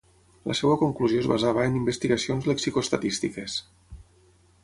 La 0.51 0.53
seva 0.59 0.77
conclusió 0.83 1.19
es 1.23 1.27
basava 1.31 1.67
en 1.71 1.77
investigacions 1.81 2.49
lexicostatístiques. 2.53 3.61